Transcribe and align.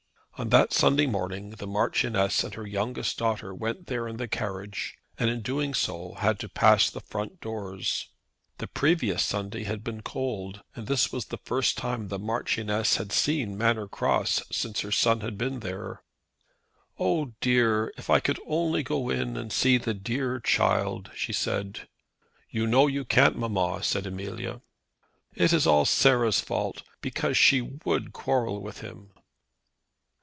On 0.37 0.49
that 0.49 0.73
Sunday 0.73 1.05
morning 1.05 1.51
the 1.51 1.67
Marchioness 1.67 2.43
and 2.43 2.55
her 2.55 2.65
youngest 2.65 3.19
daughter 3.19 3.53
went 3.53 3.85
there 3.85 4.07
in 4.07 4.17
the 4.17 4.27
carriage, 4.27 4.97
and 5.19 5.29
in 5.29 5.43
doing 5.43 5.75
so, 5.75 6.15
had 6.15 6.39
to 6.39 6.49
pass 6.49 6.89
the 6.89 6.99
front 6.99 7.39
doors. 7.41 8.09
The 8.57 8.65
previous 8.65 9.21
Sunday 9.23 9.65
had 9.65 9.83
been 9.83 10.01
cold, 10.01 10.63
and 10.75 10.87
this 10.87 11.11
was 11.11 11.25
the 11.27 11.37
first 11.37 11.77
time 11.77 12.01
that 12.07 12.17
the 12.17 12.17
Marchioness 12.17 12.95
had 12.95 13.11
seen 13.11 13.55
Manor 13.55 13.87
Cross 13.87 14.41
since 14.51 14.79
her 14.79 14.91
son 14.91 15.21
had 15.21 15.37
been 15.37 15.59
there. 15.59 16.01
"Oh, 16.97 17.33
dear! 17.39 17.93
if 17.95 18.09
I 18.09 18.19
could 18.19 18.39
only 18.47 18.81
go 18.81 19.11
in 19.11 19.37
and 19.37 19.53
see 19.53 19.77
the 19.77 19.93
dear 19.93 20.39
child," 20.39 21.11
she 21.13 21.33
said. 21.33 21.87
"You 22.49 22.65
know 22.65 22.87
you 22.87 23.05
can't, 23.05 23.37
mamma," 23.37 23.83
said 23.83 24.07
Amelia. 24.07 24.61
"It 25.35 25.53
is 25.53 25.67
all 25.67 25.85
Sarah's 25.85 26.39
fault, 26.41 26.81
because 26.99 27.37
she 27.37 27.61
would 27.85 28.11
quarrel 28.11 28.59
with 28.59 28.79
him." 28.79 29.11